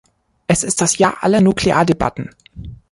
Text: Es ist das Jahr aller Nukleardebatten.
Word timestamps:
Es 0.47 0.63
ist 0.63 0.81
das 0.81 0.97
Jahr 0.97 1.17
aller 1.21 1.41
Nukleardebatten. 1.41 2.31